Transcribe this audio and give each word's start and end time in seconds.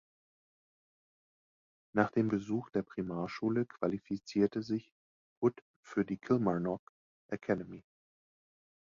Nach 1.93 2.09
dem 2.09 2.27
Besuch 2.27 2.71
der 2.71 2.81
Primarschule 2.81 3.67
qualifizierte 3.67 4.63
sich 4.63 4.91
Hood 5.39 5.61
für 5.83 6.05
die 6.05 6.17
Kilmarnock 6.17 6.81
Academy. 7.27 7.83